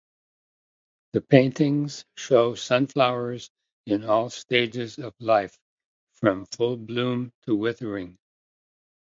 [1.13, 3.51] The paintings show sunflowers
[3.85, 5.59] in all stages of life,
[6.15, 8.17] from full bloom to withering.